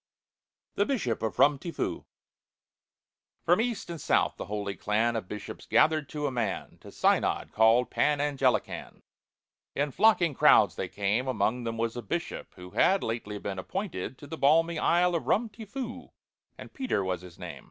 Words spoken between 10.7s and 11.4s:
they came.